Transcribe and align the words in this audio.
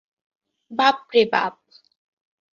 বাপ 0.71 0.97
রে 1.13 1.23
বাপ। 1.33 1.53